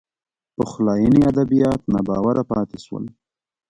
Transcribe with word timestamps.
پخلاینې 0.55 1.19
ادبیات 1.31 1.81
ناباوره 1.93 2.43
پاتې 2.51 2.77
شول 2.85 3.05